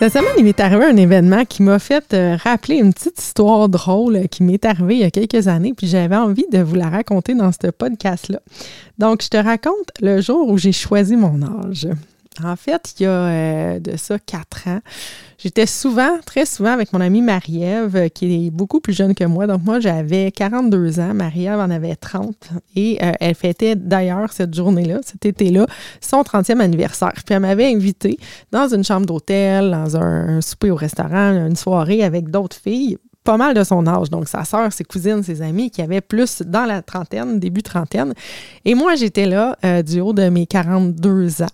[0.00, 3.68] Cette semaine, il m'est arrivé un événement qui m'a fait euh, rappeler une petite histoire
[3.68, 6.88] drôle qui m'est arrivée il y a quelques années, puis j'avais envie de vous la
[6.88, 8.40] raconter dans ce podcast-là.
[8.96, 11.86] Donc, je te raconte le jour où j'ai choisi mon âge.
[12.38, 14.80] En fait, il y a euh, de ça quatre ans,
[15.36, 19.24] j'étais souvent, très souvent avec mon amie Marie-Ève, euh, qui est beaucoup plus jeune que
[19.24, 19.48] moi.
[19.48, 22.50] Donc, moi, j'avais 42 ans, Marie-Ève en avait 30.
[22.76, 25.66] Et euh, elle fêtait d'ailleurs cette journée-là, cet été-là,
[26.00, 27.12] son 30e anniversaire.
[27.14, 28.16] Puis, elle m'avait invité
[28.52, 33.36] dans une chambre d'hôtel, dans un souper au restaurant, une soirée avec d'autres filles pas
[33.36, 36.64] mal de son âge, donc sa sœur, ses cousines, ses amis, qui avaient plus dans
[36.64, 38.14] la trentaine, début trentaine.
[38.64, 41.46] Et moi, j'étais là euh, du haut de mes 42 ans.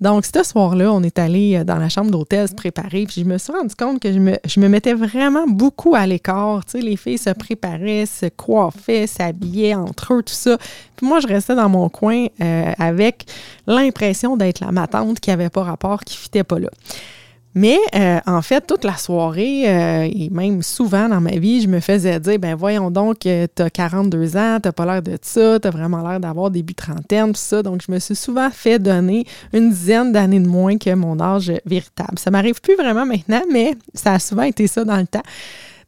[0.00, 3.24] Donc, ce soir-là, on est allé euh, dans la chambre d'hôtel se préparer, puis je
[3.24, 4.18] me suis rendu compte que je
[4.60, 6.64] me, mettais vraiment beaucoup à l'écart.
[6.64, 10.58] Tu sais, les filles se préparaient, se coiffaient, s'habillaient entre eux, tout ça.
[10.96, 13.26] Puis moi, je restais dans mon coin euh, avec
[13.68, 16.68] l'impression d'être la matante qui n'avait pas rapport, qui fitait pas là.
[17.56, 21.68] Mais euh, en fait, toute la soirée, euh, et même souvent dans ma vie, je
[21.68, 25.16] me faisais dire, ben voyons donc, euh, tu as 42 ans, tu pas l'air de
[25.22, 27.62] ça, tu as vraiment l'air d'avoir début trentaine, tout ça.
[27.62, 29.24] Donc, je me suis souvent fait donner
[29.54, 32.18] une dizaine d'années de moins que mon âge véritable.
[32.18, 35.24] Ça m'arrive plus vraiment maintenant, mais ça a souvent été ça dans le temps.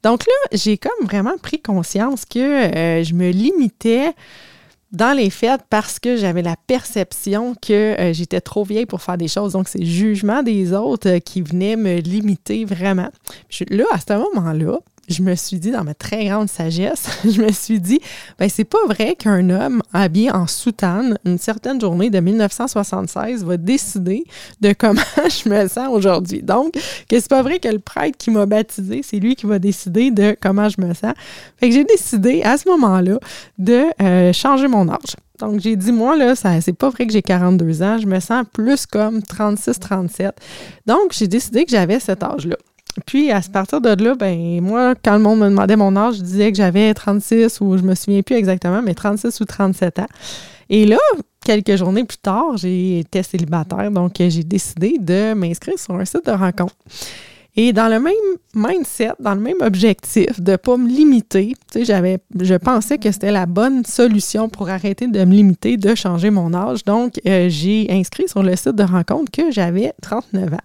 [0.03, 4.15] Donc là, j'ai comme vraiment pris conscience que je me limitais
[4.93, 9.19] dans les fêtes parce que j'avais la perception que euh, j'étais trop vieille pour faire
[9.19, 9.53] des choses.
[9.53, 13.11] Donc, c'est le jugement des autres euh, qui venait me limiter vraiment.
[13.71, 14.79] là, à ce moment-là,
[15.09, 18.01] je me suis dit, dans ma très grande sagesse, je me suis dit,
[18.39, 23.57] ben c'est pas vrai qu'un homme habillé en soutane une certaine journée de 1976 va
[23.57, 24.25] décider
[24.61, 26.43] de comment je me sens aujourd'hui.
[26.43, 29.59] Donc, que c'est pas vrai que le prêtre qui m'a baptisé, c'est lui qui va
[29.59, 31.15] décider de comment je me sens.
[31.59, 33.19] Fait que j'ai décidé à ce moment-là
[33.59, 35.17] de euh, changer mon âge.
[35.39, 37.99] Donc, j'ai dit, moi, là, ça, c'est pas vrai que j'ai 42 ans.
[37.99, 40.35] Je me sens plus comme 36, 37.
[40.87, 42.57] Donc, j'ai décidé que j'avais cet âge-là.
[43.07, 46.23] Puis, à partir de là, ben moi, quand le monde me demandait mon âge, je
[46.23, 50.07] disais que j'avais 36 ou je me souviens plus exactement, mais 36 ou 37 ans.
[50.71, 50.99] Et là,
[51.45, 56.33] quelques journées plus tard, été célibataire, donc j'ai décidé de m'inscrire sur un site de
[56.33, 56.75] rencontre.
[57.61, 58.15] Et dans le même
[58.55, 63.47] mindset, dans le même objectif de ne pas me limiter, je pensais que c'était la
[63.47, 66.85] bonne solution pour arrêter de me limiter, de changer mon âge.
[66.85, 70.59] Donc, euh, j'ai inscrit sur le site de rencontre que j'avais 39 ans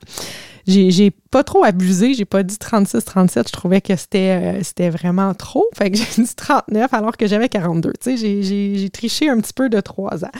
[0.65, 5.33] j'ai pas trop abusé, j'ai pas dit 36, 37, je trouvais que c'était euh, vraiment
[5.33, 5.65] trop.
[5.75, 7.91] Fait que j'ai dit 39 alors que j'avais 42.
[7.99, 10.31] Tu sais, j'ai triché un petit peu de trois ans.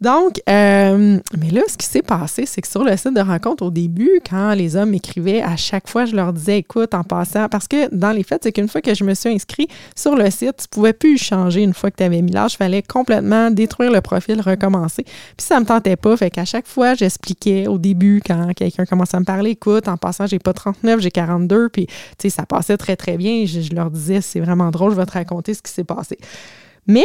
[0.00, 3.62] Donc, euh, mais là, ce qui s'est passé, c'est que sur le site de rencontre,
[3.64, 7.50] au début, quand les hommes m'écrivaient, à chaque fois, je leur disais, écoute, en passant,
[7.50, 10.30] parce que dans les faits, c'est qu'une fois que je me suis inscrit sur le
[10.30, 12.54] site, tu pouvais plus changer une fois que tu avais mis l'âge.
[12.54, 15.04] Il fallait complètement détruire le profil, recommencer.
[15.04, 16.16] Puis ça me tentait pas.
[16.16, 19.98] Fait qu'à chaque fois, j'expliquais au début, quand quelqu'un commençait à me parler, écoute, en
[19.98, 21.68] passant, j'ai pas 39, j'ai 42.
[21.68, 23.44] Puis, tu sais, ça passait très, très bien.
[23.44, 26.16] Je, je leur disais, c'est vraiment drôle, je vais te raconter ce qui s'est passé.
[26.90, 27.04] Mais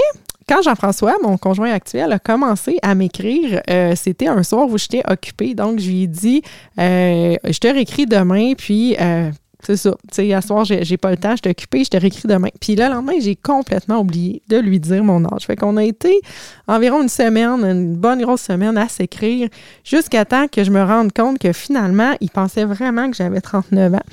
[0.49, 5.03] quand Jean-François, mon conjoint actuel, a commencé à m'écrire, euh, c'était un soir où j'étais
[5.07, 5.53] occupée.
[5.53, 6.41] Donc, je lui ai dit
[6.79, 8.95] euh, Je te réécris demain, puis.
[8.99, 9.29] Euh,
[9.61, 9.95] c'est ça.
[10.11, 12.49] Tu sais, à soir, j'ai pas le temps, je suis occupée, je te réécris demain.
[12.59, 15.47] Puis le lendemain, j'ai complètement oublié de lui dire mon âge.
[15.47, 16.19] Fait qu'on a été
[16.67, 19.49] environ une semaine, une bonne grosse semaine à s'écrire,
[19.83, 23.95] jusqu'à temps que je me rende compte que finalement, il pensait vraiment que j'avais 39
[23.95, 24.03] ans.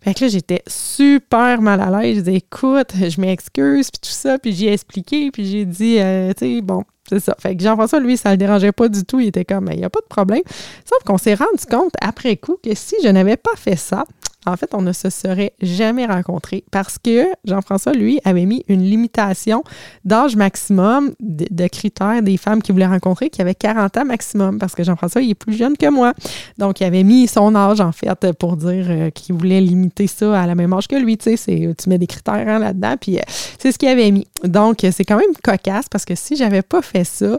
[0.00, 2.16] Fait que là, j'étais super mal à l'aise.
[2.16, 4.38] Je disais, écoute, je m'excuse, puis tout ça.
[4.38, 7.36] Puis j'ai expliqué, puis j'ai dit, euh, tu sais, bon, c'est ça.
[7.38, 9.20] Fait que Jean-François, lui, ça le dérangeait pas du tout.
[9.20, 10.42] Il était comme, il n'y a pas de problème.
[10.84, 14.04] Sauf qu'on s'est rendu compte après coup que si je n'avais pas fait ça,
[14.46, 18.82] en fait, on ne se serait jamais rencontrés parce que Jean-François, lui, avait mis une
[18.82, 19.64] limitation
[20.04, 24.74] d'âge maximum de, critères des femmes qu'il voulait rencontrer qui avaient 40 ans maximum parce
[24.74, 26.12] que Jean-François, il est plus jeune que moi.
[26.58, 30.40] Donc, il avait mis son âge, en fait, pour dire euh, qu'il voulait limiter ça
[30.40, 31.18] à la même âge que lui.
[31.18, 33.22] Tu sais, tu mets des critères hein, là-dedans, puis euh,
[33.58, 34.26] c'est ce qu'il avait mis.
[34.44, 37.36] Donc, c'est quand même cocasse parce que si j'avais pas fait ça,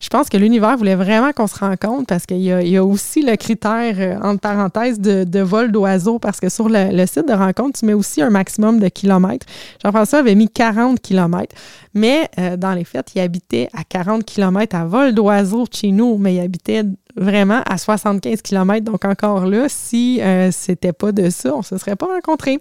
[0.00, 3.36] je pense que l'univers voulait vraiment qu'on se rencontre parce qu'il y, a aussi le
[3.36, 7.86] critère, euh, entre parenthèses, de, vol d'oiseau parce que sur le, site de rencontre, tu
[7.86, 9.46] mets aussi un maximum de kilomètres.
[9.82, 11.54] Jean-François avait mis 40 kilomètres,
[11.94, 16.18] mais euh, dans les faits, il habitait à 40 kilomètres à vol d'oiseau chez nous,
[16.18, 16.84] mais il habitait
[17.16, 18.84] vraiment à 75 km.
[18.84, 22.58] Donc encore là, si euh, c'était pas de ça, on se serait pas rencontrés.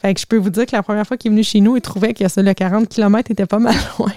[0.00, 1.76] Fait que je peux vous dire que la première fois qu'il est venu chez nous,
[1.76, 4.10] il trouvait que le 40 km était pas mal loin.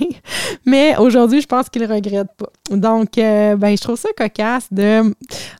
[0.65, 2.49] Mais aujourd'hui, je pense qu'il ne regrette pas.
[2.71, 5.13] Donc, euh, ben, je trouve ça cocasse de.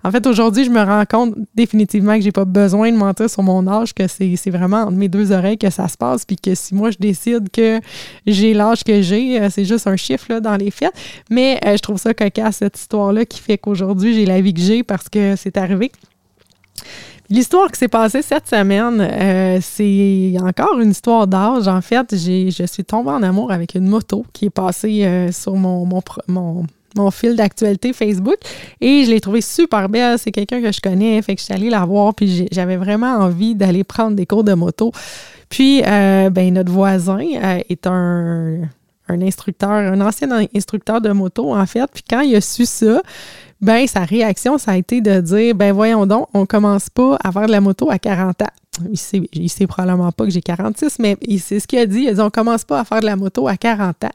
[0.03, 3.43] En fait, aujourd'hui, je me rends compte définitivement que j'ai pas besoin de mentir sur
[3.43, 6.55] mon âge, que c'est vraiment entre mes deux oreilles que ça se passe, puis que
[6.55, 7.79] si moi je décide que
[8.25, 10.93] j'ai l'âge que j'ai, euh, c'est juste un chiffre là, dans les faits.
[11.29, 14.83] Mais je trouve ça cocasse, cette histoire-là, qui fait qu'aujourd'hui, j'ai la vie que j'ai
[14.83, 15.91] parce que c'est arrivé.
[17.29, 21.67] L'histoire qui s'est passée cette semaine, euh, c'est encore une histoire d'âge.
[21.67, 25.55] En fait, je suis tombée en amour avec une moto qui est passée euh, sur
[25.55, 25.87] mon,
[26.27, 28.37] mon, fil d'actualité Facebook
[28.79, 30.19] et je l'ai trouvée super belle.
[30.19, 33.17] C'est quelqu'un que je connais, fait que je suis allée la voir puis j'avais vraiment
[33.17, 34.91] envie d'aller prendre des cours de moto.
[35.49, 38.59] Puis, euh, ben, notre voisin est un,
[39.07, 41.89] un instructeur, un ancien instructeur de moto, en fait.
[41.91, 43.01] Puis quand il a su ça,
[43.61, 47.31] ben sa réaction, ça a été de dire ben voyons donc, on commence pas à
[47.31, 48.45] faire de la moto à 40 ans.
[48.91, 52.01] Il sait, il sait probablement pas que j'ai 46, mais c'est ce qu'il a dit.
[52.01, 54.09] Il a dit on commence pas à faire de la moto à 40 ans.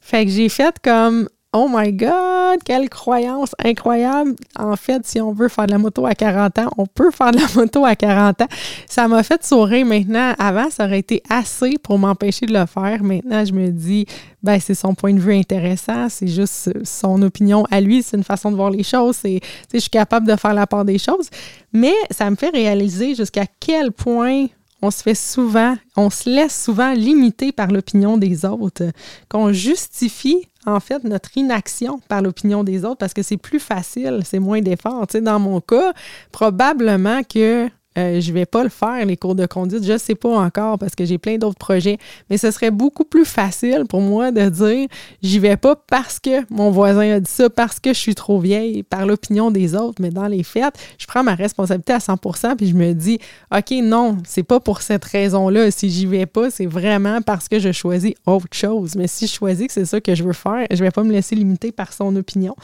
[0.00, 4.34] Fait que j'ai fait comme Oh my God, quelle croyance incroyable.
[4.58, 7.30] En fait, si on veut faire de la moto à 40 ans, on peut faire
[7.30, 8.46] de la moto à 40 ans.
[8.86, 10.34] Ça m'a fait sourire maintenant.
[10.38, 13.02] Avant, ça aurait été assez pour m'empêcher de le faire.
[13.02, 14.06] Maintenant, je me dis,
[14.42, 16.08] ben, c'est son point de vue intéressant.
[16.08, 18.02] C'est juste son opinion à lui.
[18.02, 19.16] C'est une façon de voir les choses.
[19.16, 19.40] C'est,
[19.74, 21.28] je suis capable de faire la part des choses.
[21.74, 24.46] Mais ça me fait réaliser jusqu'à quel point
[24.82, 28.90] on se fait souvent, on se laisse souvent limiter par l'opinion des autres,
[29.28, 34.20] qu'on justifie en fait notre inaction par l'opinion des autres parce que c'est plus facile,
[34.24, 35.06] c'est moins d'efforts.
[35.06, 35.92] Tu sais, dans mon cas,
[36.30, 37.68] probablement que
[37.98, 39.84] euh, je vais pas le faire, les cours de conduite.
[39.84, 41.98] Je sais pas encore parce que j'ai plein d'autres projets.
[42.30, 44.88] Mais ce serait beaucoup plus facile pour moi de dire
[45.22, 48.40] j'y vais pas parce que mon voisin a dit ça, parce que je suis trop
[48.40, 50.00] vieille, par l'opinion des autres.
[50.00, 52.16] Mais dans les fêtes, je prends ma responsabilité à 100
[52.56, 53.18] puis je me dis
[53.54, 55.70] OK, non, c'est pas pour cette raison-là.
[55.70, 58.94] Si j'y vais pas, c'est vraiment parce que je choisis autre chose.
[58.96, 61.12] Mais si je choisis que c'est ça que je veux faire, je vais pas me
[61.12, 62.54] laisser limiter par son opinion.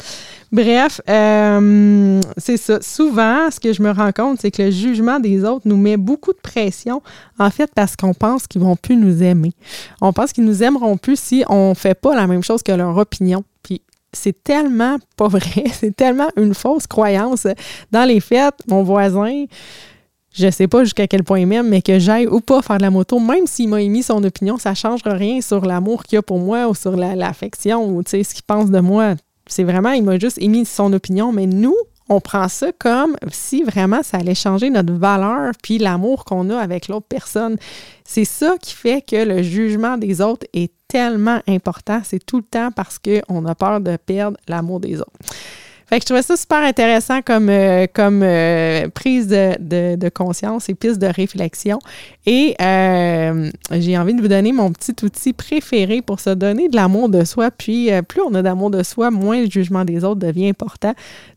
[0.52, 2.80] Bref, euh, c'est ça.
[2.80, 5.96] Souvent, ce que je me rends compte, c'est que le jugement des autres nous met
[5.96, 7.02] beaucoup de pression,
[7.38, 9.52] en fait, parce qu'on pense qu'ils vont plus nous aimer.
[10.00, 12.96] On pense qu'ils nous aimeront plus si on fait pas la même chose que leur
[12.96, 13.44] opinion.
[13.62, 13.82] Puis
[14.12, 17.46] c'est tellement pas vrai, c'est tellement une fausse croyance.
[17.90, 19.44] Dans les fêtes, mon voisin,
[20.32, 22.90] je sais pas jusqu'à quel point même, mais que j'aille ou pas faire de la
[22.90, 26.38] moto, même s'il m'a émis son opinion, ça change rien sur l'amour qu'il a pour
[26.38, 29.14] moi ou sur l'affection ou ce qu'il pense de moi.
[29.46, 31.74] C'est vraiment, il m'a juste émis son opinion, mais nous,
[32.08, 36.58] on prend ça comme si vraiment ça allait changer notre valeur puis l'amour qu'on a
[36.58, 37.56] avec l'autre personne.
[38.04, 42.00] C'est ça qui fait que le jugement des autres est tellement important.
[42.04, 45.12] C'est tout le temps parce qu'on a peur de perdre l'amour des autres.
[45.88, 50.68] Fait que je trouvais ça super intéressant comme, euh, comme euh, prise de, de, conscience
[50.68, 51.78] et piste de réflexion.
[52.26, 56.76] Et euh, j'ai envie de vous donner mon petit outil préféré pour se donner de
[56.76, 57.50] l'amour de soi.
[57.50, 60.92] Puis plus on a d'amour de soi, moins le jugement des autres devient important.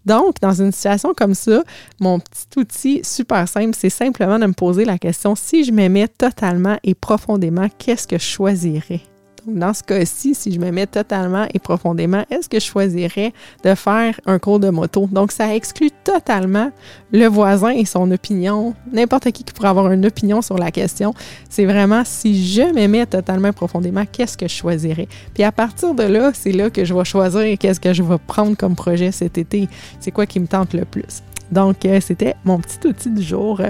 [0.05, 1.63] Donc, dans une situation comme ça,
[2.01, 6.09] mon petit outil super simple, c'est simplement de me poser la question, si je m'aimais
[6.09, 9.10] totalement et profondément, qu'est-ce que je choisirais?
[9.45, 13.33] Dans ce cas-ci, si je me totalement et profondément, est-ce que je choisirais
[13.63, 15.07] de faire un cours de moto?
[15.11, 16.71] Donc, ça exclut totalement
[17.11, 21.13] le voisin et son opinion, n'importe qui qui pourrait avoir une opinion sur la question.
[21.49, 25.07] C'est vraiment si je mets totalement profondément, qu'est-ce que je choisirais?
[25.33, 28.17] Puis à partir de là, c'est là que je vais choisir qu'est-ce que je vais
[28.25, 29.67] prendre comme projet cet été.
[29.99, 31.21] C'est quoi qui me tente le plus?
[31.51, 33.61] Donc, euh, c'était mon petit outil du jour.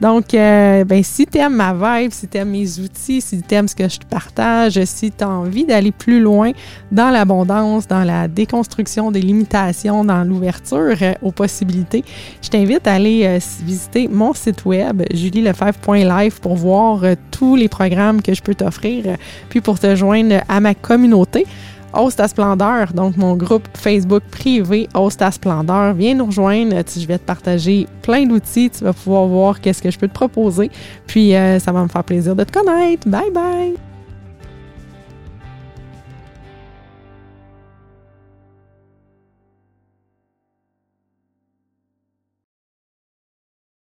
[0.00, 3.54] Donc, euh, ben, si tu aimes ma vibe, si tu aimes mes outils, si tu
[3.54, 6.52] aimes ce que je te partage, si tu as envie d'aller plus loin
[6.92, 12.04] dans l'abondance, dans la déconstruction des limitations, dans l'ouverture euh, aux possibilités,
[12.42, 18.34] je t'invite à aller visiter mon site web, julielefebvre.live, pour voir tous les programmes que
[18.34, 19.16] je peux t'offrir,
[19.48, 21.46] puis pour te joindre à ma communauté.
[21.96, 25.94] Hausse ta splendeur, donc mon groupe Facebook privé Hausse ta splendeur.
[25.94, 26.76] Viens nous rejoindre.
[26.96, 28.70] Je vais te partager plein d'outils.
[28.70, 30.70] Tu vas pouvoir voir qu'est-ce que je peux te proposer.
[31.06, 33.08] Puis, euh, ça va me faire plaisir de te connaître.
[33.08, 33.93] Bye bye!